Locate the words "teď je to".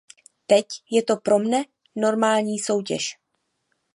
0.45-1.17